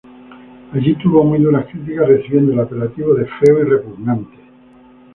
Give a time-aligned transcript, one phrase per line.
[0.73, 4.35] Allí tuvo muy duras críticas, recibiendo el apelativo de feo y repugnante.